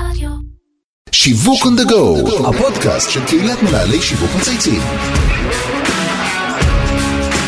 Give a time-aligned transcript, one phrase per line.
[0.00, 0.30] רדיו.
[1.12, 4.80] שיווק on the go, הפודקאסט של קהילת מנהלי שיווק מצייצים.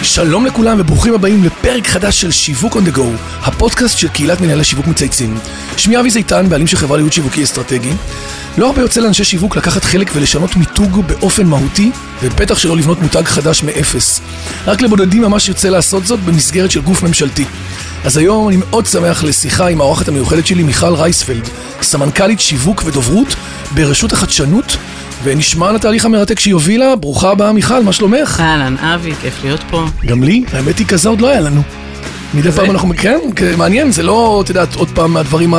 [0.03, 3.03] שלום לכולם וברוכים הבאים לפרק חדש של שיווק on the go,
[3.43, 5.39] הפודקאסט של קהילת מנהלי שיווק מצייצים.
[5.77, 7.93] שמי אבי זיתן, בעלים של חברה לייעוד שיווקי אסטרטגי.
[8.59, 11.91] לא הרבה יוצא לאנשי שיווק לקחת חלק ולשנות מיתוג באופן מהותי,
[12.23, 14.21] ובטח שלא לבנות מותג חדש מאפס.
[14.67, 17.45] רק לבודדים ממש יוצא לעשות זאת במסגרת של גוף ממשלתי.
[18.05, 21.49] אז היום אני מאוד שמח לשיחה עם האורחת המיוחדת שלי, מיכל רייספלד,
[21.83, 23.35] סמנכ"לית שיווק ודוברות
[23.75, 24.77] ברשות החדשנות,
[25.25, 26.97] ונשמע על התהליך המרתק שהיא הובילה.
[26.97, 28.41] ברוכה הבאה מיכל, מה שלומך?
[28.41, 29.85] אהלן, אבי, כיף להיות פה.
[30.07, 31.63] גם לי, האמת היא כזה עוד לא היה לנו.
[32.35, 32.53] מדי?
[32.53, 33.19] פעם אנחנו, כן,
[33.57, 35.55] מעניין, זה לא, את יודעת, עוד פעם מהדברים,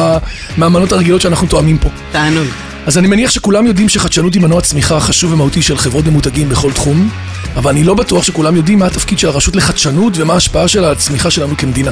[0.57, 1.89] מהמנות הרגילות שאנחנו תואמים פה.
[2.11, 2.47] תענוג.
[2.89, 6.71] אז אני מניח שכולם יודעים שחדשנות היא מנוע צמיחה חשוב ומהותי של חברות ומותגים בכל
[6.71, 7.09] תחום,
[7.55, 10.93] אבל אני לא בטוח שכולם יודעים מה התפקיד של הרשות לחדשנות ומה ההשפעה שלה על
[10.93, 11.91] הצמיחה שלנו כמדינה.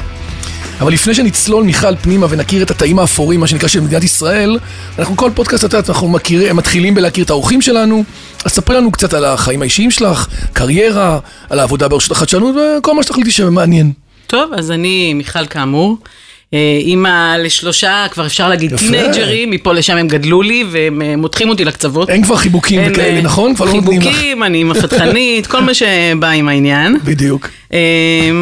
[0.80, 4.60] אבל לפני שנצלול מיכל פנימה ונכיר את התאים האפורים, מה שנקרא של מדינת ישראל,
[5.00, 8.04] אנחנו כל פודקאסט, את אנחנו מכיר, מתחילים בלהכיר את האורחים שלנו,
[8.46, 13.04] אז ספרי לנו קצת על החיים האישיים שלך, קריירה, על העבודה ברשות החדשנות וכל מה
[13.04, 13.92] שתחליטי שמעניין.
[14.28, 15.98] טוב, אז אני מיכל כאמור.
[16.54, 18.76] אה, אימא לשלושה, כבר אפשר להגיד.
[18.76, 22.10] טינג'רים, מפה לשם הם גדלו לי והם אה, מותחים אותי לקצוות.
[22.10, 23.56] אין כבר חיבוקים אין, וכאלה, אה, נכון?
[23.56, 24.08] כבר לא נותנים לך.
[24.08, 26.98] חיבוקים, אני אימא פתחנית, כל מה שבא עם העניין.
[27.04, 27.50] בדיוק.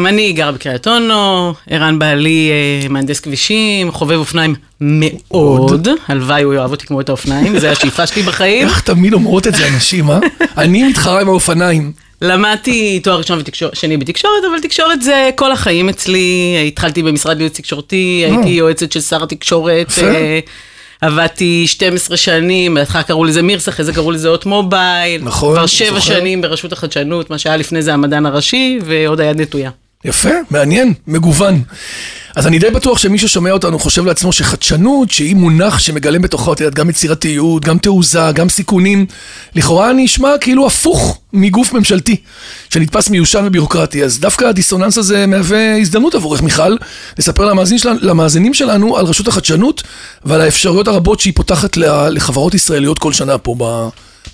[0.06, 2.50] אני גרה בקריית אונו, ערן בעלי
[2.90, 8.22] מהנדס כבישים, חובב אופניים מאוד, הלוואי הוא יאהב אותי כמו את האופניים, זה השאיפה שלי
[8.22, 8.66] בחיים.
[8.66, 10.18] איך תמיד אומרות את זה אנשים, אה?
[10.58, 11.92] אני מתחרה עם האופניים.
[12.22, 16.56] למדתי תואר ראשון ושני בתקשורת, אבל תקשורת זה כל החיים אצלי.
[16.68, 19.92] התחלתי במשרד ייעוץ תקשורתי, הייתי יועצת של שר התקשורת.
[20.02, 20.40] אה,
[21.00, 25.22] עבדתי 12 שנים, בהתחלה קראו לזה מירס, אחרי זה קראו לזה אות מובייל.
[25.24, 26.00] נכון, כבר שבע זוכר.
[26.00, 29.70] שנים ברשות החדשנות, מה שהיה לפני זה המדען הראשי, ועוד היד נטויה.
[30.04, 31.62] יפה, מעניין, מגוון.
[32.36, 36.60] אז אני די בטוח שמי ששומע אותנו חושב לעצמו שחדשנות, שהיא מונח שמגלם בתוכו, את
[36.60, 39.06] יודעת, גם יצירתיות, גם תעוזה, גם סיכונים,
[39.54, 42.16] לכאורה נשמע כאילו הפוך מגוף ממשלתי,
[42.70, 44.04] שנתפס מיושן וביורוקרטי.
[44.04, 46.76] אז דווקא הדיסוננס הזה מהווה הזדמנות עבורך, מיכל,
[47.18, 49.82] לספר למאזינים שלנו, למאזינים שלנו על רשות החדשנות
[50.24, 51.76] ועל האפשרויות הרבות שהיא פותחת
[52.10, 53.54] לחברות ישראליות כל שנה פה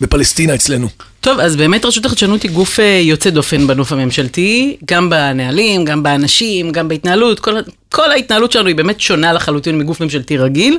[0.03, 0.89] בפלסטינה אצלנו.
[1.21, 6.03] טוב, אז באמת רשות החדשנות היא גוף אה, יוצא דופן בנוף הממשלתי, גם בנהלים, גם
[6.03, 7.55] באנשים, גם בהתנהלות, כל,
[7.93, 10.79] כל ההתנהלות שלנו היא באמת שונה לחלוטין מגוף ממשלתי רגיל,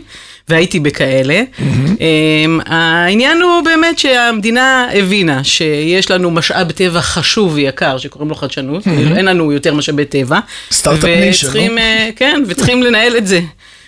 [0.49, 1.41] והייתי בכאלה.
[1.59, 8.87] אמ, העניין הוא באמת שהמדינה הבינה שיש לנו משאב טבע חשוב ויקר שקוראים לו חדשנות,
[8.87, 10.39] אין לנו יותר משאבי טבע.
[10.71, 11.81] סטארט-אפ וצריכים, לא?
[11.81, 13.41] אה, כן, וצריכים לנהל את זה.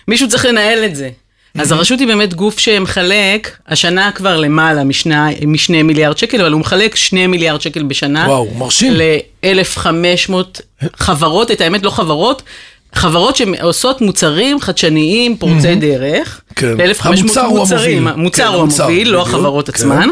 [0.07, 1.09] מישהו צריך לנהל את זה.
[1.59, 6.61] אז הרשות היא באמת גוף שמחלק, השנה כבר למעלה משנה, משני מיליארד שקל, אבל הוא
[6.61, 8.25] מחלק שני מיליארד שקל בשנה.
[8.27, 8.93] וואו, מרשים.
[8.95, 10.33] ל-1,500
[10.97, 12.41] חברות, את האמת לא חברות,
[12.93, 16.41] חברות שעושות מוצרים חדשניים פורצי דרך.
[16.55, 16.77] כן.
[16.77, 17.59] ל-1,500 המוצר הוא.
[17.59, 18.07] המוביל.
[18.07, 19.35] המוצר כן, הוא המוביל, לא בדיוק.
[19.35, 19.73] החברות כן.
[19.73, 20.09] עצמן.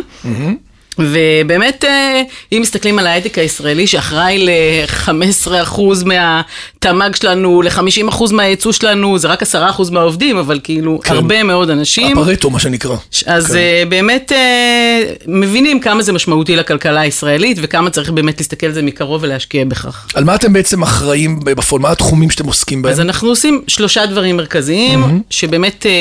[1.00, 2.22] ובאמת, אה,
[2.52, 9.92] אם מסתכלים על ההייטק הישראלי, שאחראי ל-15% מהתמ"ג שלנו, ל-50% מהייצוא שלנו, זה רק 10%
[9.92, 11.14] מהעובדים, אבל כאילו, כן.
[11.14, 12.18] הרבה מאוד אנשים.
[12.18, 12.96] הפרטו, מה שנקרא.
[13.26, 13.54] אז כן.
[13.54, 13.90] כן.
[13.90, 19.24] באמת אה, מבינים כמה זה משמעותי לכלכלה הישראלית, וכמה צריך באמת להסתכל על זה מקרוב
[19.24, 20.08] ולהשקיע בכך.
[20.14, 21.82] על מה אתם בעצם אחראים בפועל?
[21.82, 22.94] מה התחומים שאתם עוסקים בהם?
[22.94, 25.92] אז אנחנו עושים שלושה דברים מרכזיים, שבאמת אה,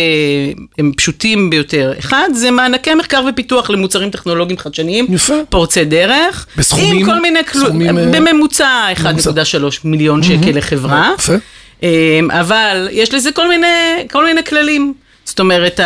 [0.78, 1.92] הם פשוטים ביותר.
[1.98, 5.34] אחד, זה מענקי מחקר ופיתוח למוצרים טכנולוגיים חדשניים, יפה.
[5.48, 6.96] פורצי דרך, בסכומים?
[6.98, 9.04] עם כל מיני, סכומים, אה, בממוצע 1.3
[9.84, 11.10] מיליון שקל לחברה.
[11.18, 11.32] יפה.
[11.82, 13.66] אמ, אבל יש לזה כל מיני,
[14.10, 14.94] כל מיני כללים.
[15.24, 15.80] זאת אומרת,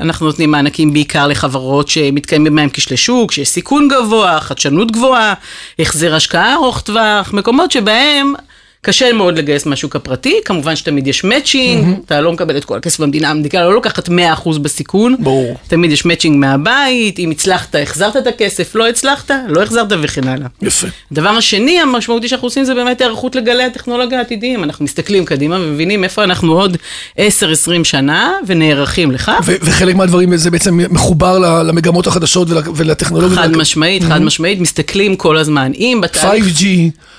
[0.00, 5.34] אנחנו נותנים מענקים בעיקר לחברות שמתקיימים בהם כשלי שוק, שיש סיכון גבוה, חדשנות גבוהה,
[5.78, 8.34] החזר השקעה ארוך טווח, מקומות שבהם
[8.86, 13.00] קשה מאוד לגייס מהשוק הפרטי, כמובן שתמיד יש מאצ'ינג, אתה לא מקבל את כל הכסף
[13.00, 14.12] במדינה, המדינה לא לוקחת 100%
[14.62, 15.56] בסיכון, ברור.
[15.68, 20.46] תמיד יש מאצ'ינג מהבית, אם הצלחת, החזרת את הכסף, לא הצלחת, לא החזרת וכן הלאה.
[20.62, 20.86] יפה.
[21.12, 24.64] הדבר השני המשמעותי שאנחנו עושים זה באמת היערכות לגלי הטכנולוגיה העתידיים.
[24.64, 26.76] אנחנו מסתכלים קדימה ומבינים איפה אנחנו עוד
[27.18, 27.20] 10-20
[27.84, 29.40] שנה ונערכים לכך.
[29.44, 33.38] ו- וחלק מהדברים זה בעצם מחובר למגמות החדשות ול- ולטכנולוגיות.
[33.40, 35.72] חד משמעית, חד משמעית, מסתכלים כל הזמן.
[35.74, 36.44] אם בתהליך...
[36.44, 36.64] 5G,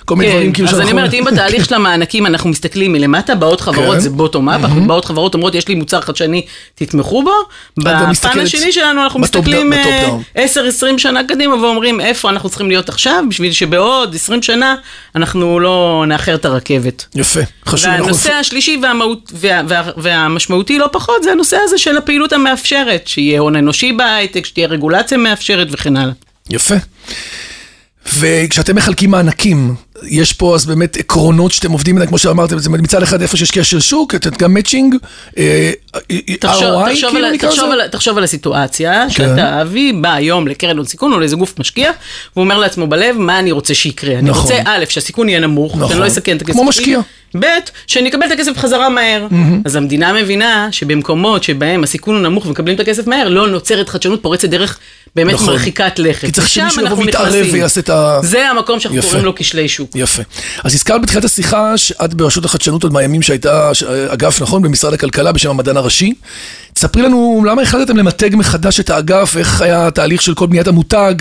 [0.05, 3.35] כל מיני דברים כאילו אז אני שאנחנו- אומרת, אם בתהליך של המענקים אנחנו מסתכלים מלמטה,
[3.35, 3.65] באות כן.
[3.65, 6.45] חברות זה bottom up, באות חברות אומרות, יש לי מוצר חדשני,
[6.75, 7.31] תתמכו בו.
[7.77, 12.67] בפן השני שלנו אנחנו מסתכלים down, ב top 10-20 שנה קדימה ואומרים, איפה אנחנו צריכים
[12.67, 14.75] להיות עכשיו, בשביל שבעוד 20 שנה
[15.15, 17.05] אנחנו לא נאחר את הרכבת.
[17.15, 17.89] יפה, חשוב.
[17.89, 23.39] והנושא השלישי והמהות, וה, וה, והמשמעותי לא פחות, זה הנושא הזה של הפעילות המאפשרת, שיהיה
[23.39, 26.13] הון אנושי בהייטק, שתהיה רגולציה מאפשרת וכן הלאה.
[26.49, 26.75] יפה.
[28.19, 29.75] וכשאתם מחלקים מענקים,
[30.07, 33.51] יש פה אז באמת עקרונות שאתם עובדים עליהם, כמו שאמרתם, זה מצד אחד איפה שיש
[33.51, 34.95] כשל שוק, את גם מאצ'ינג,
[35.37, 35.71] אה,
[36.39, 37.87] תחשוב, ROI, כאילו על, נקרא לזה?
[37.91, 39.09] תחשוב על הסיטואציה, כן.
[39.09, 41.91] שאתה אבי בא היום לקרן הון סיכון או לאיזה גוף משקיע,
[42.35, 44.13] והוא אומר לעצמו בלב, מה אני רוצה שיקרה?
[44.13, 44.41] אני נכון.
[44.41, 45.87] רוצה א', שהסיכון יהיה נמוך, נכון.
[45.87, 46.53] שאני לא אסכן את הכסף.
[46.53, 46.99] כמו משקיע.
[47.39, 47.45] ב',
[47.87, 49.27] שאני אקבל את הכסף בחזרה מהר.
[49.65, 54.23] אז המדינה מבינה שבמקומות שבהם הסיכון הוא נמוך ומקבלים את הכסף מהר, לא נוצרת חדשנות
[54.23, 54.79] פורצת דרך
[55.15, 55.49] באמת נכון.
[55.49, 56.25] מרחיקת לכת.
[56.25, 57.45] כי צריך שמישהו יבוא ויתערב.
[57.51, 58.19] ויעשה את ה...
[58.23, 59.07] זה המקום שאנחנו יפה.
[59.07, 59.89] קוראים לו כשלי שוק.
[59.95, 60.23] יפה.
[60.63, 63.71] אז הזכרת בתחילת השיחה שאת ברשות החדשנות עוד מהימים שהייתה
[64.07, 64.61] אגף, נכון?
[64.61, 66.13] במשרד הכלכלה בשם המדען הראשי.
[66.73, 71.13] תספרי לנו למה החלטתם למתג מחדש את האגף, איך היה התהליך של כל בניית המותג,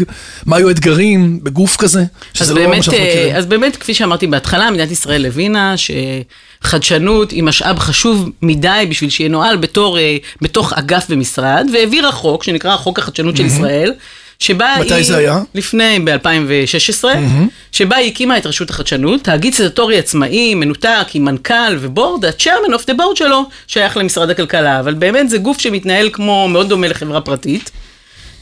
[0.46, 2.04] מה היו האתגרים בגוף כזה,
[2.34, 3.37] שזה לא מה באמת, שאנחנו אה, מכירים.
[3.37, 9.56] אז באמת, כפי שאמרתי בהתחלה, מדינת ישראל הבינה שחדשנות היא משאב חשוב מדי בשביל שינוהל
[9.56, 13.93] בתור, אה, בתוך אגף במשרד, והעבירה חוק שנקרא חוק החדשנות של ישראל.
[14.42, 15.40] שבה מתי היא, זה היה?
[15.54, 17.04] לפני, ב-2016,
[17.72, 22.90] שבה היא הקימה את רשות החדשנות, תאגיד סטטוטורי עצמאי, מנותק, עם מנכ"ל ובורד, ה-chairman of
[22.90, 27.20] the board שלו שייך למשרד הכלכלה, אבל באמת זה גוף שמתנהל כמו, מאוד דומה לחברה
[27.20, 27.70] פרטית.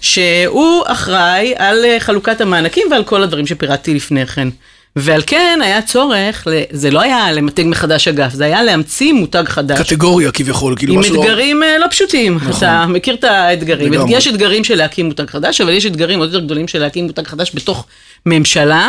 [0.01, 4.49] שהוא אחראי על אה, חלוקת המענקים ועל כל הדברים שפירטתי לפני כן.
[4.97, 9.81] ועל כן היה צורך, זה לא היה למתג מחדש אגף, זה היה להמציא מותג חדש.
[9.81, 11.15] קטגוריה כביכול, כאילו עם משהו...
[11.15, 13.93] לא- אתגרים אה, לא פשוטים, אתה מכיר את האתגרים.
[13.93, 14.17] לגמרי.
[14.17, 17.27] יש אתגרים של להקים מותג חדש, אבל יש אתגרים עוד יותר גדולים של להקים מותג
[17.27, 17.87] חדש בתוך
[18.27, 18.89] ממשלה,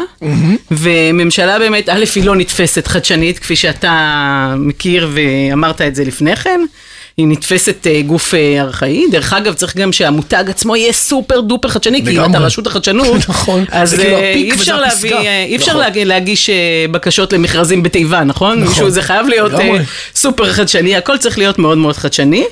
[0.72, 6.62] וממשלה באמת, א', היא לא נתפסת חדשנית, כפי שאתה מכיר ואמרת את זה לפני כן.
[7.18, 11.70] היא נתפסת אה, גוף אה, ארכאי, דרך אגב צריך גם שהמותג עצמו יהיה סופר דופר
[11.70, 12.32] חדשני, כי אם.
[12.32, 15.16] אתה רשות החדשנות, נכון, אז כאילו אה, אי אפשר להביא,
[15.48, 16.08] אי אפשר נכון.
[16.08, 16.50] להגיש
[16.92, 18.60] בקשות למכרזים בתיבה, נכון?
[18.60, 18.70] נכון.
[18.70, 19.52] מישהו, זה חייב להיות.
[20.16, 22.46] סופר חדשני, הכל צריך להיות מאוד מאוד חדשני.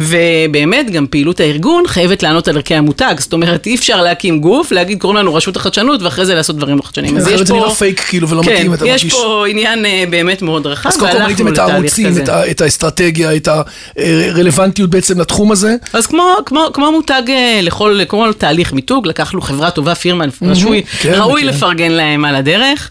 [0.00, 4.72] ובאמת גם פעילות הארגון חייבת לענות על ערכי המותג, זאת אומרת אי אפשר להקים גוף,
[4.72, 7.16] להגיד קוראים לנו רשות החדשנות ואחרי זה לעשות דברים לא חדשניים.
[7.16, 9.14] אז יש אחרת זה פה, נראה פייק כאילו ולא כן, מתאים, אתה יש מרגיש...
[9.14, 12.18] פה עניין אה, באמת מאוד רחב, אז קודם כל ראיתם את הערוצים.
[12.18, 13.48] את את האסטרטגיה, את
[13.96, 15.76] הרלוונטיות בעצם לתחום הזה.
[15.92, 20.82] אז כמו, כמו, כמו מותג אה, לכל, כמו תהליך מיתוג, לקחנו חברה טובה, פירמה, רשוי,
[21.00, 21.46] כן, ראוי כן.
[21.46, 22.90] לפרגן להם על הדרך,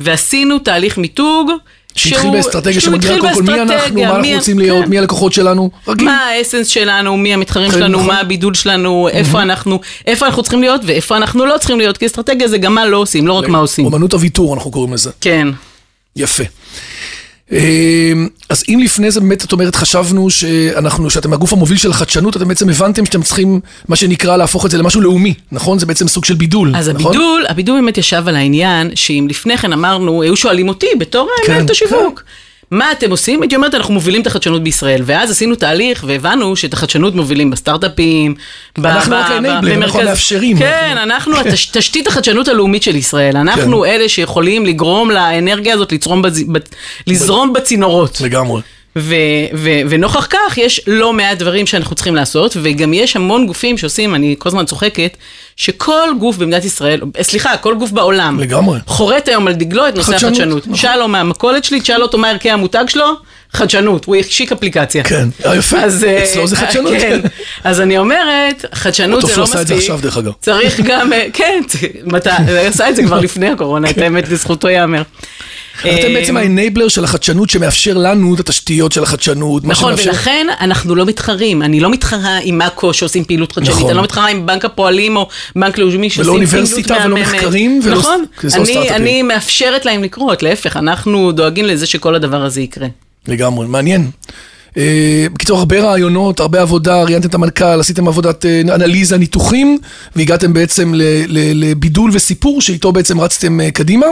[0.00, 1.50] ועשינו תהליך מיתוג.
[1.98, 4.86] שהתחיל באסטרטגיה שמגדירה קודם כל מי אנחנו, מה אנחנו רוצים להיות.
[4.86, 6.06] מי הלקוחות שלנו, רגיל.
[6.06, 8.06] מה האסנס שלנו, מי המתחרים שלנו, נכון.
[8.06, 12.06] מה הבידול שלנו, איפה אנחנו, איפה אנחנו צריכים להיות ואיפה אנחנו לא צריכים להיות, כי
[12.06, 13.84] אסטרטגיה זה גם מה לא עושים, לא רק מה עושים.
[13.84, 15.10] אומנות הוויתור אנחנו קוראים לזה.
[15.20, 15.48] כן.
[16.16, 16.44] יפה.
[17.52, 22.36] אמ, אז אם לפני זה באמת את אומרת חשבנו שאנחנו, שאתם הגוף המוביל של החדשנות,
[22.36, 25.78] אתם בעצם הבנתם שאתם צריכים מה שנקרא להפוך את זה למשהו לאומי, נכון?
[25.78, 27.06] זה בעצם סוג של בידול, אז נכון?
[27.06, 31.52] הבידול, הבידול באמת ישב על העניין, שאם לפני כן אמרנו, היו שואלים אותי בתור כן,
[31.52, 32.22] מנהלת השיווק.
[32.70, 33.42] מה אתם עושים?
[33.42, 35.02] הייתי אומרת, אנחנו מובילים את החדשנות בישראל.
[35.04, 38.34] ואז עשינו תהליך והבנו שאת החדשנות מובילים בסטארט-אפים.
[38.78, 39.30] אנחנו רק
[39.62, 40.58] במרכז- אנחנו המאפשרים.
[40.58, 41.34] כן, אנחנו
[41.72, 43.36] תשתית החדשנות הלאומית של ישראל.
[43.36, 43.88] אנחנו כן.
[43.90, 45.92] אלה שיכולים לגרום לאנרגיה הזאת
[47.06, 48.20] לזרום בצינורות.
[48.20, 48.60] לגמרי.
[48.98, 49.14] ו-
[49.54, 54.14] ו- ונוכח כך יש לא מעט דברים שאנחנו צריכים לעשות, וגם יש המון גופים שעושים,
[54.14, 55.16] אני כל הזמן צוחקת,
[55.58, 58.78] שכל גוף במדינת ישראל, סליחה, כל גוף בעולם, לגמרי.
[58.86, 60.66] חורט היום על דגלו את נושא חדשנות, החדשנות.
[60.66, 60.98] נכון.
[60.98, 63.06] לו מהמכולת שלי, תשאל אותו מה ערכי המותג שלו,
[63.52, 65.04] חדשנות, הוא השיק אפליקציה.
[65.04, 66.92] כן, אה, יפה, אז, אה, אצלו זה חדשנות.
[67.00, 67.20] כן,
[67.64, 69.62] אז אני אומרת, חדשנות זה הטופל לא עשה מספיק.
[69.62, 70.32] את זה עכשיו, דרך אגב.
[70.40, 71.62] צריך גם, אה, כן,
[72.04, 75.02] מתי, הוא עשה את זה כבר לפני הקורונה, את האמת, לזכותו ייאמר.
[75.80, 79.64] אתם בעצם האנבלר של החדשנות שמאפשר לנו את התשתיות של החדשנות.
[79.64, 81.62] נכון, שמאפשר- ולכן אנחנו לא מתחרים.
[81.62, 83.88] אני לא מתחרה עם מאקו שעושים פעילות חדשנית, נכון.
[83.90, 86.54] אני לא מתחרה עם בנק הפועלים או בנק לאומי שעושים פעילות מהממת.
[86.54, 88.90] אוניברסיטה ולא מחקרים ולא- נכון, ולא אני.
[88.90, 92.86] אני מאפשרת להם לקרות, להפך, אנחנו דואגים לזה שכל הדבר הזה יקרה.
[93.28, 94.10] לגמרי, מעניין.
[94.76, 99.78] אה, בקיצור, הרבה רעיונות, הרבה עבודה, ראיינתם את המנכ"ל, עשיתם עבודת אה, אנליזה, ניתוחים,
[100.16, 104.06] והגעתם בעצם ל- ל- לבידול וסיפור שאיתו בעצם רצתם אה, קדימה.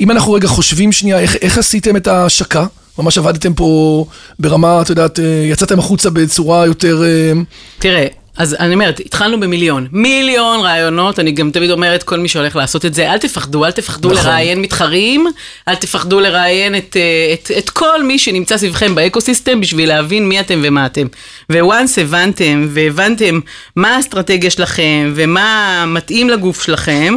[0.00, 2.66] אם אנחנו רגע חושבים שנייה, איך, איך עשיתם את ההשקה?
[2.98, 4.04] ממש עבדתם פה
[4.38, 5.18] ברמה, את יודעת,
[5.50, 7.02] יצאתם החוצה בצורה יותר...
[7.04, 7.32] אה,
[7.78, 8.06] תראה,
[8.38, 9.86] אז אני אומרת, התחלנו במיליון.
[9.92, 13.70] מיליון רעיונות, אני גם תמיד אומרת, כל מי שהולך לעשות את זה, אל תפחדו, אל
[13.70, 14.24] תפחדו נכון.
[14.26, 15.26] לראיין מתחרים,
[15.68, 20.40] אל תפחדו לראיין את, אה, את, את כל מי שנמצא סביבכם באקוסיסטם בשביל להבין מי
[20.40, 21.06] אתם ומה אתם.
[21.50, 23.40] וואנס הבנתם, והבנתם
[23.76, 27.16] מה האסטרטגיה שלכם, ומה מתאים לגוף שלכם,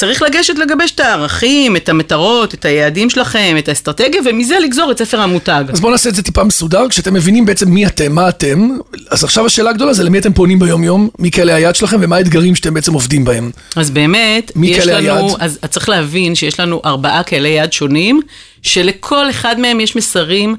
[0.00, 4.98] צריך לגשת לגבש את הערכים, את המטרות, את היעדים שלכם, את האסטרטגיה, ומזה לגזור את
[4.98, 5.64] ספר המותג.
[5.68, 8.68] אז בואו נעשה את זה טיפה מסודר, כשאתם מבינים בעצם מי אתם, מה אתם,
[9.10, 12.54] אז עכשיו השאלה הגדולה זה למי אתם פונים ביום-יום, מי קהלי היעד שלכם ומה האתגרים
[12.54, 13.50] שאתם בעצם עובדים בהם.
[13.76, 15.24] אז באמת, מי יש לנו, היעד?
[15.40, 18.20] אז צריך להבין שיש לנו ארבעה קהלי יעד שונים,
[18.62, 20.56] שלכל אחד מהם יש מסרים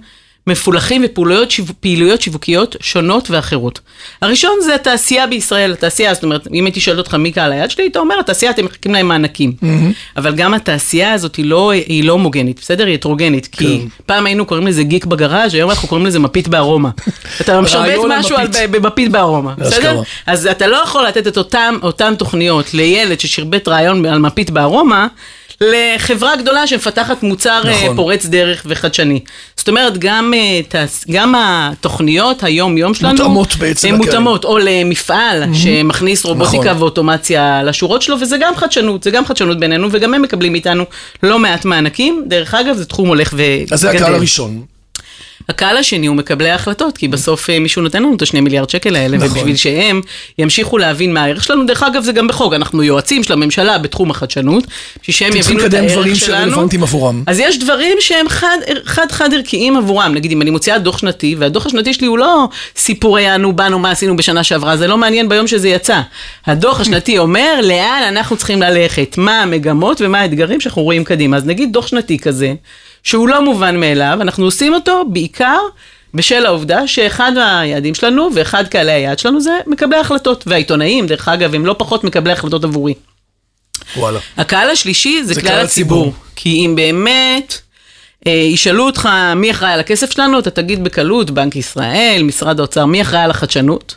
[0.48, 1.66] מפולחים ופעילויות שיו-
[2.22, 3.80] שיווקיות שונות ואחרות.
[4.22, 7.84] הראשון זה התעשייה בישראל, התעשייה, זאת אומרת, אם הייתי שואלת אותך מי קהל היעד שלי,
[7.84, 9.54] היית אומר, התעשייה, אתם מחכים להם מענקים.
[10.18, 12.86] אבל גם התעשייה הזאת היא לא, היא לא הומוגנית, בסדר?
[12.86, 13.48] היא הטרוגנית.
[13.52, 13.88] כי כן.
[14.06, 16.90] פעם היינו קוראים לזה גיק בגראז', היום אנחנו קוראים לזה מפית בארומה.
[17.42, 18.70] אתה משרבט משהו על- מפית.
[18.72, 20.02] במפית בארומה, בסדר?
[20.28, 25.08] אז אתה לא יכול לתת את אותם, אותם תוכניות לילד ששירבט רעיון על מפית בארומה,
[25.62, 27.72] לחברה גדולה שמפתחת מוצר נכון.
[27.72, 27.96] נכון.
[27.96, 29.20] פורץ דרך וחדשני.
[29.58, 33.96] זאת אומרת, גם, אה, גם התוכניות היום-יום שלנו, מותאמות בעצם הן.
[33.96, 36.78] מותאמות, או למפעל שמכניס רובוטיקה נכון.
[36.82, 40.84] ואוטומציה לשורות שלו, וזה גם חדשנות, זה גם חדשנות בינינו, וגם הם מקבלים מאיתנו
[41.24, 42.24] לא מעט מענקים.
[42.28, 43.74] דרך אגב, זה תחום הולך וגדל.
[43.74, 44.62] אז זה הקהל הראשון.
[45.52, 48.96] הקהל השני הוא מקבלי ההחלטות, כי בסוף אה, מישהו נותן לנו את השני מיליארד שקל
[48.96, 49.30] האלה, נכון.
[49.30, 50.02] ובשביל שהם
[50.38, 54.12] ימשיכו להבין מה הערך שלנו, דרך אגב זה גם בחוק, אנחנו יועצים של הממשלה בתחום
[54.12, 54.64] החדשנות,
[55.02, 56.52] בשביל שהם צריכים יבינו את לקדם הערך דברים שלנו.
[56.52, 57.24] שרלוונטיים עבורם.
[57.28, 61.36] אז יש דברים שהם חד, חד חד ערכיים עבורם, נגיד אם אני מוציאה דוח שנתי,
[61.40, 65.30] והדוח השנתי שלי הוא לא סיפורי אנו באנו מה עשינו בשנה שעברה, זה לא מעניין
[65.30, 66.02] ביום שזה יצא.
[66.46, 71.38] הדוח השנתי אומר לאן אנחנו צריכים ללכת, מה המגמות ומה האתגרים שאנחנו רואים קדימה.
[71.38, 72.54] אז נגיד דוח שנתי כזה,
[73.04, 75.60] שהוא לא מובן מאליו, אנחנו עושים אותו בעיקר
[76.14, 81.56] בשל העובדה שאחד מהיעדים שלנו ואחד קהלי היעד שלנו זה מקבלי החלטות, והעיתונאים, דרך אגב,
[81.56, 82.94] הם לא פחות מקבלי החלטות עבורי.
[83.98, 84.20] וואלה.
[84.38, 86.02] הקהל השלישי זה, זה כלל הציבור.
[86.02, 86.14] הציבור.
[86.36, 87.58] כי אם באמת
[88.28, 92.86] אה, ישאלו אותך מי אחראי על הכסף שלנו, אתה תגיד בקלות, בנק ישראל, משרד האוצר,
[92.86, 93.96] מי אחראי על החדשנות?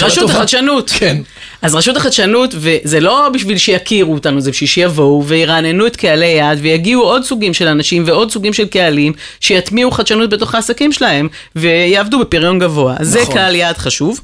[0.00, 0.30] רשות.
[0.30, 0.90] החדשנות.
[0.90, 1.16] כן.
[1.62, 6.58] אז רשות החדשנות, וזה לא בשביל שיכירו אותנו, זה בשביל שיבואו וירעננו את קהלי יעד,
[6.62, 12.18] ויגיעו עוד סוגים של אנשים ועוד סוגים של קהלים, שיטמיעו חדשנות בתוך העסקים שלהם, ויעבדו
[12.18, 12.94] בפריון גבוה.
[12.98, 13.34] אז זה נכון.
[13.34, 14.20] קהל יעד חשוב.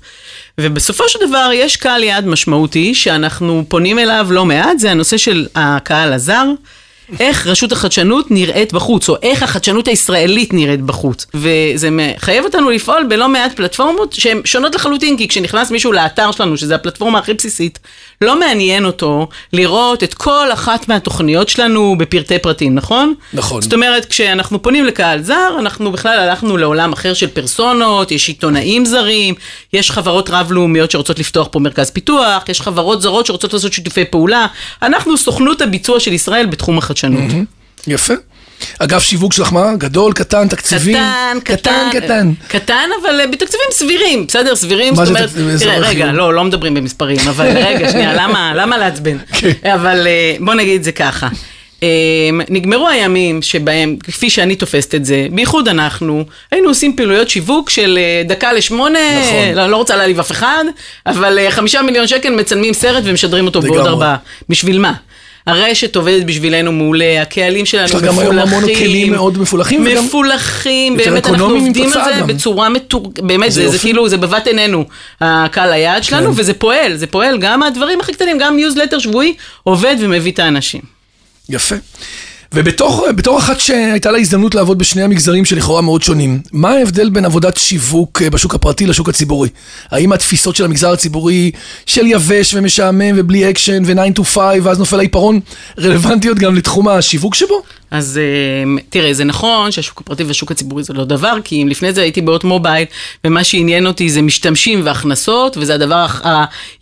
[0.61, 5.47] ובסופו של דבר יש קהל יעד משמעותי שאנחנו פונים אליו לא מעט, זה הנושא של
[5.55, 6.45] הקהל הזר.
[7.21, 11.27] איך רשות החדשנות נראית בחוץ, או איך החדשנות הישראלית נראית בחוץ.
[11.35, 16.57] וזה מחייב אותנו לפעול בלא מעט פלטפורמות שהן שונות לחלוטין, כי כשנכנס מישהו לאתר שלנו,
[16.57, 17.79] שזו הפלטפורמה הכי בסיסית,
[18.21, 23.15] לא מעניין אותו לראות את כל אחת מהתוכניות שלנו בפרטי פרטים, נכון?
[23.33, 23.63] נכון.
[23.63, 28.85] זאת אומרת, כשאנחנו פונים לקהל זר, אנחנו בכלל הלכנו לעולם אחר של פרסונות, יש עיתונאים
[28.85, 29.35] זרים,
[29.73, 34.47] יש חברות רב-לאומיות שרוצות לפתוח פה מרכז פיתוח, יש חברות זרות שרוצות לעשות שיתופי פעולה.
[34.83, 37.31] אנחנו סוכנות הביצוע של ישראל בתחום החדשנות.
[37.87, 38.15] יפה.
[38.79, 39.77] אגף שיווק שלך מה?
[39.79, 40.97] גדול, קטן, תקציבים?
[40.97, 42.33] קטן, קטן, קטן.
[42.49, 44.57] קטן, אבל אה, בתקציבים סבירים, בסדר?
[44.57, 45.79] סבירים, זאת אומרת, תראה?
[45.79, 49.17] רגע, לא, לא מדברים במספרים, אבל רגע, שנייה, למה, למה לעצבן?
[49.33, 49.51] כן.
[49.75, 51.29] אבל אה, בוא נגיד זה ככה.
[51.83, 51.89] אה,
[52.49, 57.99] נגמרו הימים שבהם, כפי שאני תופסת את זה, בייחוד אנחנו, היינו עושים פעילויות שיווק של
[58.01, 59.55] אה, דקה לשמונה, נכון.
[59.55, 60.65] לא, לא רוצה להעליב אף אחד,
[61.07, 63.87] אבל אה, חמישה מיליון שקל מצלמים סרט ומשדרים אותו בעוד.
[63.87, 64.17] ארבעה.
[64.49, 64.93] בשביל מה?
[65.47, 68.23] הרשת עובדת בשבילנו מעולה, הקהלים שלנו יש לך מפולחים.
[68.23, 72.27] גם היום המון כלים מאוד מפולחים, מפולחים, באמת אנחנו עובדים על זה גם.
[72.27, 73.13] בצורה מתור...
[73.19, 73.79] באמת, זה זה, זה.
[73.79, 74.85] כאילו, זה בבת עינינו,
[75.21, 76.41] הקהל היעד שלנו, כן.
[76.41, 80.81] וזה פועל, זה פועל, גם הדברים הכי קטנים, גם ניוזלטר שבועי עובד ומביא את האנשים.
[81.49, 81.77] יפה.
[82.55, 87.25] ובתור בתור אחת שהייתה לה הזדמנות לעבוד בשני המגזרים שלכאורה מאוד שונים, מה ההבדל בין
[87.25, 89.49] עבודת שיווק אה, בשוק הפרטי לשוק הציבורי?
[89.91, 91.51] האם התפיסות של המגזר הציבורי
[91.87, 95.41] של יבש ומשעמם ובלי אקשן ו-9 to 5 ואז נופל העיפרון
[95.79, 97.63] רלוונטיות גם לתחום השיווק שבו?
[97.91, 101.93] אז אה, תראה, זה נכון שהשוק הפרטי והשוק הציבורי זה לא דבר, כי אם לפני
[101.93, 102.85] זה הייתי בהוט מובייל,
[103.25, 106.07] ומה שעניין אותי זה משתמשים והכנסות, וזה הדבר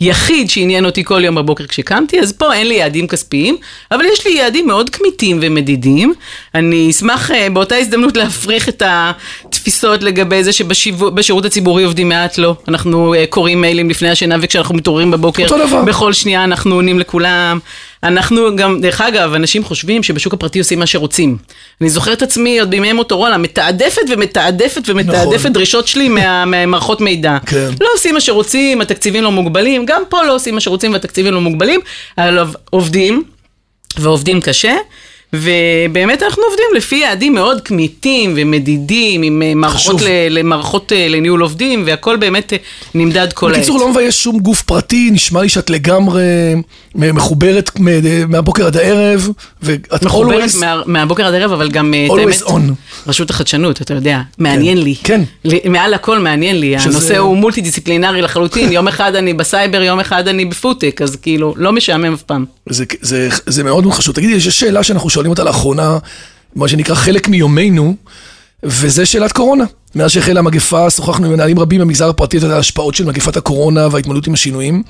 [0.00, 3.56] היחיד שעניין אותי כל יום בבוקר כשקמתי, אז פה אין לי יעדים כספיים,
[3.90, 6.14] אבל יש לי יעדים מאוד כמיתים ומדידים.
[6.54, 12.56] אני אשמח אה, באותה הזדמנות להפריך את התפיסות לגבי זה שבשירות הציבורי עובדים מעט לא.
[12.68, 15.46] אנחנו אה, קוראים מיילים לפני השינה, וכשאנחנו מתעוררים בבוקר.
[15.87, 17.58] בכל שנייה אנחנו עונים לכולם.
[18.04, 21.37] אנחנו גם, דרך אגב, אנשים חושבים שבשוק הפרטי עושים מה שרוצים.
[21.80, 25.52] אני זוכרת את עצמי עוד בימי מוטורולה, מתעדפת ומתעדפת ומתעדפת נכון.
[25.52, 27.37] דרישות שלי מה- מהמערכות מידע.
[27.46, 27.70] כן.
[27.80, 31.40] לא עושים מה שרוצים, התקציבים לא מוגבלים, גם פה לא עושים מה שרוצים והתקציבים לא
[31.40, 31.80] מוגבלים,
[32.18, 32.38] אבל
[32.70, 33.25] עובדים,
[33.99, 34.75] ועובדים קשה.
[35.35, 40.00] ובאמת אנחנו עובדים לפי יעדים מאוד כמיתים ומדידים, עם אה, מערכות.
[40.03, 42.59] ל, למערכות אה, לניהול עובדים, והכל באמת אה,
[42.95, 43.57] נמדד כל העת.
[43.57, 46.23] בקיצור, לא מבייש שום גוף פרטי, נשמע לי שאת לגמרי
[46.95, 47.71] מחוברת
[48.29, 49.29] מהבוקר עד הערב,
[49.62, 52.73] ואת מחוברת always- מה, מהבוקר עד הערב, אבל גם את always האמת, on.
[53.07, 54.95] רשות החדשנות, אתה יודע, מעניין לי.
[55.05, 55.21] כן.
[55.45, 59.83] לי- מעל הכל מעניין לי, שזה- הנושא הוא מולטי דיסציפלינרי לחלוטין, יום אחד אני בסייבר,
[59.83, 62.45] יום אחד אני בפודטק, אז כאילו, לא משעמם אף פעם.
[62.68, 64.14] זה, זה, זה מאוד מאוד חשוב.
[64.14, 65.99] תגידי, יש שאלה שאנחנו שואלים אותה לאחרונה,
[66.56, 67.97] מה שנקרא חלק מיומנו,
[68.62, 69.64] וזה שאלת קורונה.
[69.94, 74.26] מאז שהחלה המגפה, שוחחנו עם מנהלים רבים במגזר הפרטי על ההשפעות של מגפת הקורונה וההתמודדות
[74.26, 74.83] עם השינויים,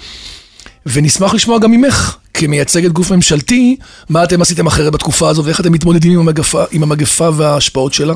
[0.87, 3.77] ונשמח לשמוע גם ממך, כמייצגת גוף ממשלתי,
[4.09, 8.15] מה אתם עשיתם אחרת בתקופה הזו ואיך אתם מתמודדים עם המגפה, עם המגפה וההשפעות שלה.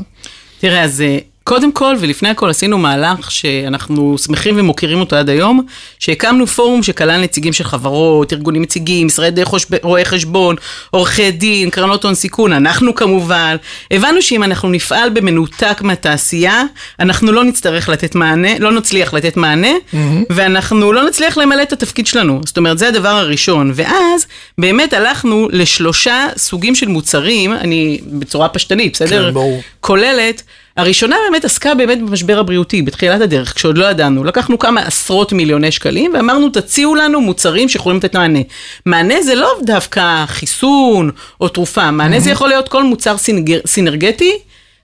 [0.61, 5.67] תראה, אז אה, קודם כל ולפני הכל עשינו מהלך שאנחנו שמחים ומוקירים אותו עד היום,
[5.99, 9.43] שהקמנו פורום שכלל נציגים של חברות, ארגונים נציגים, משרדי
[9.83, 10.57] רואי חשבון,
[10.91, 13.57] עורכי דין, קרנות הון סיכון, אנחנו כמובן.
[13.91, 16.63] הבנו שאם אנחנו נפעל במנותק מהתעשייה,
[17.01, 19.73] אנחנו לא נצטרך לתת מענה, לא נצליח לתת מענה,
[20.31, 22.41] ואנחנו לא נצליח למלא את התפקיד שלנו.
[22.45, 23.73] זאת אומרת, זה הדבר הראשון.
[23.75, 24.27] ואז
[24.59, 29.27] באמת הלכנו לשלושה סוגים של מוצרים, אני בצורה פשטנית, בסדר?
[29.27, 29.63] כן, ברור.
[29.81, 30.43] כוללת.
[30.79, 34.25] הראשונה באמת עסקה באמת במשבר הבריאותי, בתחילת הדרך, כשעוד לא ידענו.
[34.25, 38.39] לקחנו כמה עשרות מיליוני שקלים ואמרנו, תציעו לנו מוצרים שיכולים לתת מענה.
[38.87, 44.33] מענה זה לא דווקא חיסון או תרופה, מענה זה יכול להיות כל מוצר סינגר, סינרגטי.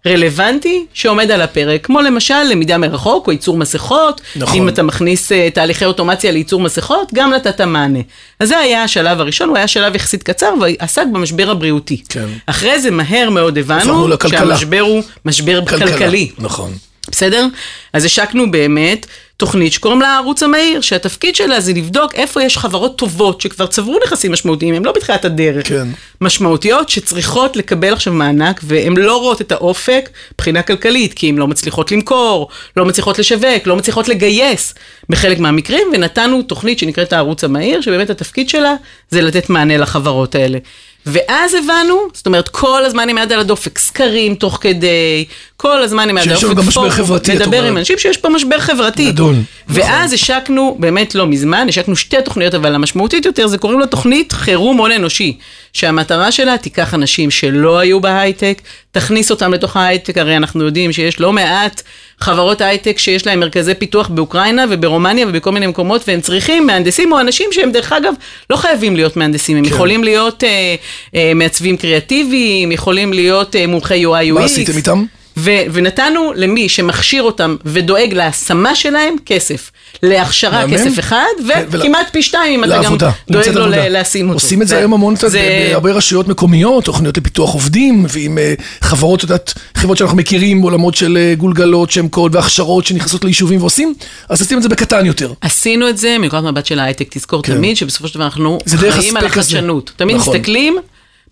[0.06, 4.56] רלוונטי שעומד על הפרק, כמו למשל למידה מרחוק או ייצור מסכות, נכון.
[4.58, 7.98] אם אתה מכניס uh, תהליכי אוטומציה לייצור מסכות, גם נתת מענה.
[8.40, 12.02] אז זה היה השלב הראשון, הוא היה שלב יחסית קצר ועסק במשבר הבריאותי.
[12.08, 12.26] כן.
[12.46, 14.08] אחרי זה מהר מאוד הבנו.
[14.28, 16.30] שהמשבר הוא משבר כלכלי.
[16.38, 16.72] נכון.
[17.10, 17.46] בסדר?
[17.92, 19.06] אז השקנו באמת
[19.36, 23.98] תוכנית שקוראים לה הערוץ המהיר, שהתפקיד שלה זה לבדוק איפה יש חברות טובות שכבר צברו
[24.06, 25.68] נכסים משמעותיים, הן לא בתחילת הדרך.
[25.68, 25.88] כן.
[26.20, 31.46] משמעותיות שצריכות לקבל עכשיו מענק, והן לא רואות את האופק מבחינה כלכלית, כי הן לא
[31.46, 34.74] מצליחות למכור, לא מצליחות לשווק, לא מצליחות לגייס
[35.08, 38.74] בחלק מהמקרים, ונתנו תוכנית שנקראת הערוץ המהיר, שבאמת התפקיד שלה
[39.10, 40.58] זה לתת מענה לחברות האלה.
[41.06, 45.24] ואז הבנו, זאת אומרת, כל הזמן עם יד על הדופק, סקרים תוך כדי,
[45.56, 47.78] כל הזמן עם יד על שיש הדופק, לנו גם משבר חברתי, את לדבר עם אומרת.
[47.78, 49.12] אנשים שיש פה משבר חברתי.
[49.12, 49.34] גדול,
[49.68, 54.32] ואז השקנו, באמת לא מזמן, השקנו שתי תוכניות, אבל המשמעותית יותר, זה קוראים לה תוכנית
[54.32, 55.36] חירום הון אנושי,
[55.74, 58.62] שהמטרה שלה תיקח אנשים שלא היו בהייטק,
[58.92, 61.82] תכניס אותם לתוך ההייטק, הרי אנחנו יודעים שיש לא מעט
[62.20, 67.20] חברות הייטק שיש להם מרכזי פיתוח באוקראינה וברומניה ובכל מיני מקומות, והם צריכים מהנדסים או
[67.20, 68.14] אנשים שהם דרך אגב
[68.50, 69.70] לא חייבים להיות מהנדסים, הם כן.
[69.70, 70.74] יכולים להיות אה,
[71.14, 74.32] אה, מעצבים קריאטיביים, יכולים להיות אה, מומחי UI UX.
[74.32, 75.04] מה עשיתם איתם?
[75.36, 79.70] ו- ונתנו למי שמכשיר אותם ודואג להשמה שלהם כסף.
[80.02, 80.74] להכשרה מהמם.
[80.74, 83.10] כסף אחד, כן, וכמעט פי שתיים אם אתה גם לעבודה.
[83.30, 84.36] דואג נמצאת לו להשים אותו.
[84.36, 89.18] עושים את זה היום המון זה- בהרבה רשויות מקומיות, תוכניות לפיתוח עובדים, ועם אה, חברות,
[89.18, 93.94] את יודעת, חברות שאנחנו מכירים, עולמות של אה, גולגלות, שם קוד והכשרות שנכנסות ליישובים ועושים,
[94.28, 95.32] אז עושים את זה בקטן יותר.
[95.40, 97.54] עשינו את זה מנקודת מבט של ההייטק, תזכור כן.
[97.54, 99.24] תמיד שבסופו של דבר אנחנו חיים על.
[99.26, 99.90] החדשנות.
[99.96, 100.36] תמיד נכון.
[100.36, 100.76] מסתכלים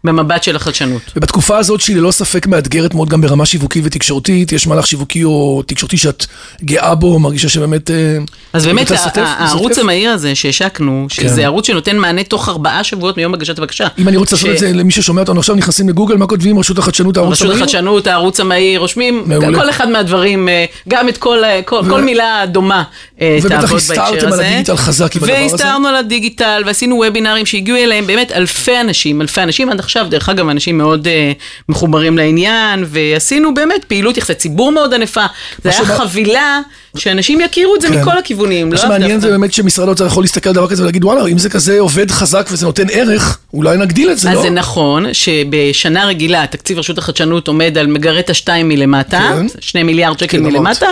[0.04, 1.02] במבט של החדשנות.
[1.16, 5.62] ובתקופה הזאת שהיא ללא ספק מאתגרת מאוד גם ברמה שיווקית ותקשורתית, יש מהלך שיווקי או
[5.66, 6.26] תקשורתי שאת
[6.64, 7.90] גאה בו, מרגישה שבאמת...
[7.90, 8.18] אה,
[8.52, 9.78] אז באמת, הערוץ?
[9.78, 11.22] המהיר הזה שהשקנו, כן.
[11.22, 13.86] שזה ערוץ שנותן מענה תוך ארבעה שבועות מיום הגשת הבקשה.
[13.98, 16.58] אם אני רוצה לעשות את זה למי ששומע אותנו עכשיו, נכנסים לגוגל, מה כותבים?
[16.58, 17.64] רשות החדשנות, הערוץ רשות המהיר?
[17.64, 19.24] החדשנות, הערוץ המהיר, רושמים.
[19.54, 21.60] כל אחד מהדברים, אה, גם את כל, אה,
[22.02, 22.82] מילה דומה
[23.20, 24.12] ובטח תעבוד בהקשר הזה.
[24.12, 25.88] הסתערתם על הדיגיטל חזק עם הדבר הזה.
[25.88, 30.48] על הדיגיטל, ועשינו וובינארים שהגיעו אליהם באמת אלפי אנשים, אלפי אנשים עד עכשיו, דרך אגב,
[30.48, 31.32] אנשים מאוד אה,
[31.68, 35.26] מחוברים לעניין, ועשינו באמת פעילות יחסי ציבור מאוד ענפה.
[35.64, 36.60] זה היה שבא- חבילה
[36.96, 38.00] שאנשים יכירו את זה כן.
[38.00, 39.20] מכל הכיוונים, מה לא שמעניין.
[39.20, 42.10] זה באמת שמשרד האוצר יכול להסתכל על דבר כזה ולהגיד, וואלה, אם זה כזה עובד
[42.10, 44.42] חזק וזה נותן ערך, אולי נגדיל את זה, אז לא?
[44.42, 49.46] זה נכון שבשנה רגילה תקציב רשות החדשנות עומד על מגרד השתיים מלמטה, כן.
[49.60, 50.52] שני מיליארד שקל כן, אמרת.
[50.52, 50.86] מלמטה,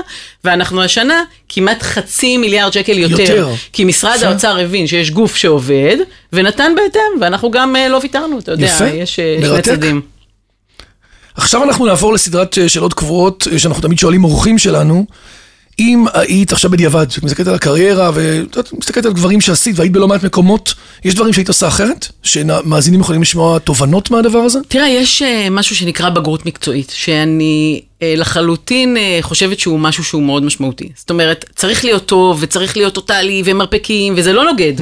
[0.45, 3.21] ואנחנו השנה כמעט חצי מיליארד שקל יותר.
[3.21, 3.49] יותר.
[3.73, 4.27] כי משרד יפה.
[4.27, 5.97] האוצר הבין שיש גוף שעובד,
[6.33, 9.63] ונתן בהתאם, ואנחנו גם אה, לא ויתרנו, אתה יודע, יפה, יש אה, שני.
[9.63, 10.01] צדדים.
[11.35, 15.07] עכשיו אנחנו נעבור לסדרת אה, שאלות קבועות, אה, שאנחנו תמיד שואלים אורחים שלנו.
[15.79, 20.09] אם היית עכשיו בדיעבד, כשאת מסתכלת על הקריירה ואת מסתכלת על דברים שעשית והיית בלא
[20.09, 20.75] מעט מקומות,
[21.05, 22.07] יש דברים שהיית עושה אחרת?
[22.23, 24.59] שמאזינים יכולים לשמוע תובנות מהדבר הזה?
[24.69, 30.89] תראה, יש משהו שנקרא בגרות מקצועית, שאני לחלוטין אה, חושבת שהוא משהו שהוא מאוד משמעותי.
[30.97, 34.73] זאת אומרת, צריך להיות טוב, וצריך להיות טוטאלי, ומרפקים, וזה לא נוגד.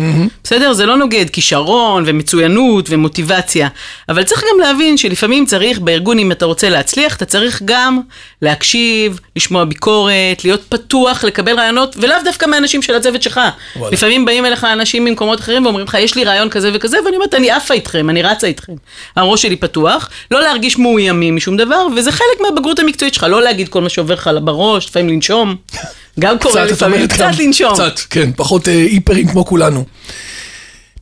[0.45, 0.73] בסדר?
[0.73, 3.69] זה לא נוגד כישרון, ומצוינות, ומוטיבציה.
[4.09, 8.01] אבל צריך גם להבין שלפעמים צריך, בארגון, אם אתה רוצה להצליח, אתה צריך גם
[8.43, 13.41] להקשיב, לשמוע ביקורת, להיות פתוח, לקבל רעיונות, ולאו דווקא מהאנשים של הצוות שלך.
[13.77, 13.93] וואלה.
[13.93, 17.35] לפעמים באים אליך אנשים ממקומות אחרים ואומרים לך, יש לי רעיון כזה וכזה, ואני אומרת,
[17.35, 18.73] אני עפה איתכם, אני רצה איתכם.
[19.17, 23.69] הראש שלי פתוח, לא להרגיש מאוימים משום דבר, וזה חלק מהבגרות המקצועית שלך, לא להגיד
[23.69, 25.57] כל מה שעובר לך בראש, לפעמים לנשום.
[26.21, 27.75] גם קורה לפעמים, קצת לנשום.
[27.75, 29.85] קצת, כן, פחות אה, היפרים כמו כולנו.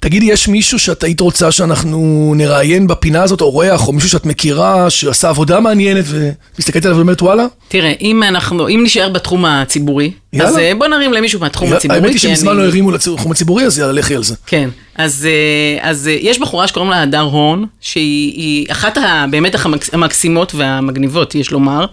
[0.01, 4.27] תגידי, יש מישהו שאת היית רוצה שאנחנו נראיין בפינה הזאת, או אורח, או מישהו שאת
[4.27, 7.47] מכירה, שעשה עבודה מעניינת, ומסתכלת עליו ואומרת, וואלה?
[7.69, 10.49] תראה, אם אנחנו, אם נשאר בתחום הציבורי, יאללה.
[10.51, 12.01] אז אה, בוא נרים למישהו מהתחום הציבורי.
[12.01, 14.35] האמת היא שמזמן אני- לא הרימו לתחום הציבורי, אז יאללה, לכי על זה.
[14.47, 14.69] כן.
[14.99, 19.55] אז, אה, אז אה, יש בחורה שקוראים לה הדר הורן, שהיא היא אחת ה, באמת
[19.55, 21.87] המקס- המקסימות והמגניבות, יש לומר,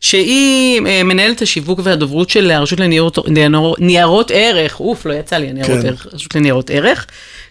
[0.00, 5.48] שהיא אה, מנהלת השיווק והדוברות של הרשות לניירות ניירות- ניירות ערך, אוף, לא יצא לי,
[5.48, 5.86] הניירות כן.
[5.86, 7.06] ערך, הרשות לניירות ערך.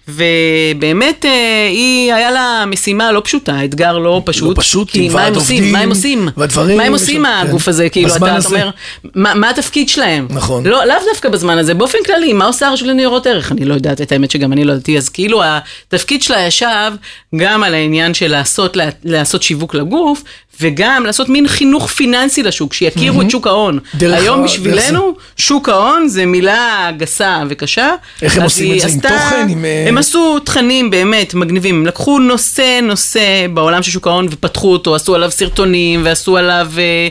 [0.10, 1.26] ובאמת
[1.70, 4.60] היא, היה לה משימה לא פשוטה, אתגר לא פשוט.
[4.60, 5.56] פשוט, כי מה הם עושים?
[5.58, 6.28] עובדים מה הם עושים?
[6.38, 7.72] והדברים, מה הם עושים שם, הגוף כן.
[7.72, 7.90] הזה?
[7.90, 8.48] כאילו, אתה הזה.
[8.50, 8.70] אומר,
[9.16, 10.28] מה, מה התפקיד שלהם?
[10.30, 10.66] נכון.
[10.66, 13.52] לא, לאו דווקא בזמן הזה, באופן כללי, מה עושה הרשות לניירות ערך?
[13.52, 16.92] אני לא יודעת, את האמת שגם אני לא ידעתי, אז כאילו התפקיד שלה ישב
[17.36, 20.24] גם על העניין של לעשות, לעשות שיווק לגוף,
[20.62, 23.80] וגם לעשות מין חינוך פיננסי לשוק, שיכירו את שוק ההון.
[23.96, 27.92] דרך היום ה- בשבילנו, שוק ההון זה מילה גסה וקשה.
[28.22, 28.88] איך הם עושים את זה?
[28.88, 29.48] עם עשתה- תוכן?
[29.50, 33.20] עם, אה, הם עשו תכנים באמת מגניבים, הם לקחו נושא נושא
[33.54, 37.08] בעולם של שוק ההון ופתחו אותו, עשו עליו סרטונים ועשו עליו, אה,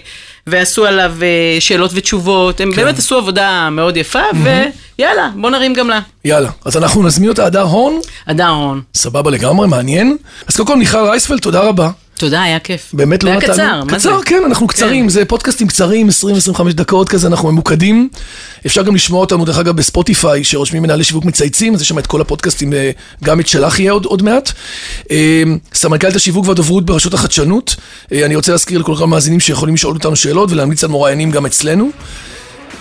[0.49, 2.77] ועשו עליו אה, שאלות ותשובות, הם כן.
[2.77, 4.23] באמת עשו עבודה מאוד יפה,
[4.99, 6.01] ויאללה, בוא נרים גם לה.
[6.25, 8.81] יאללה, אז אנחנו נזמין אותה, הדר הון, הדר רון.
[8.95, 10.17] סבבה לגמרי, מעניין.
[10.49, 11.91] אז קודם כל, מיכל רייספלד, תודה רבה.
[12.19, 12.91] תודה, היה כיף.
[12.93, 13.53] באמת לא היה נתנו.
[13.53, 14.09] קצר, מה זה?
[14.09, 16.09] קצר, כן, אנחנו קצרים, זה פודקאסטים קצרים,
[16.55, 18.09] 20-25 דקות כזה, אנחנו ממוקדים.
[18.67, 22.07] אפשר גם לשמוע אותנו, דרך אגב, בספוטיפיי, שרושמים מנהלי שיווק מצייצים, אז יש שם את
[22.07, 22.91] כל הפודקאסטים, אה,
[23.25, 24.53] גם את שלך יהיה עוד, עוד מעט.
[25.11, 25.43] אה,
[25.75, 27.77] סמנכ"לית השיווק והדוברות ברשות החדשנות.
[28.13, 31.91] אה, אני רוצה להזכיר לכל המאזינים שיכולים לשאול אותנו שאלות ולהמליץ על מוראיינים גם אצלנו.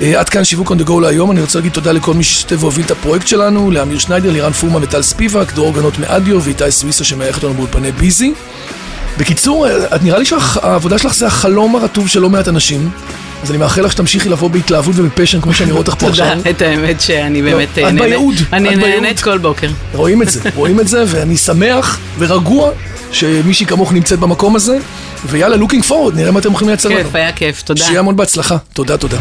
[0.02, 2.86] עד כאן שיווק on the go להיום, אני רוצה להגיד תודה לכל מי שהשתתף והוביל
[2.86, 7.36] את הפרויקט שלנו, לאמיר שניידר, לירן פורמן וטל ספיבק, דרור גנות מאדיו ואיתי סוויסה שמארח
[7.36, 8.34] אותנו באולפני ביזי.
[9.18, 12.90] בקיצור, את נראה לי שהעבודה שלך זה החלום הרטוב של לא מעט אנשים,
[13.44, 16.52] אז אני מאחל לך שתמשיכי לבוא בהתלהבות ובפשן כמו שאני רואה אותך פה תודה, עכשיו.
[16.52, 18.02] את האמת שאני באמת את אה, נהנית.
[18.02, 19.04] בייעוד, אני את בייעוד.
[19.04, 19.68] נהנית כל בוקר.
[19.94, 22.72] רואים את זה, רואים את זה, ואני שמח ורגוע
[23.12, 24.78] שמישהי כמוך נמצאת במקום הזה,
[25.26, 26.98] ויאללה, looking forward, נראה מה אתם יכולים לייצר לנו.
[26.98, 27.84] כיף, היה כיף, תודה.
[27.84, 28.58] שיהיה המון בהצלחה.
[28.74, 29.18] תודה, תודה.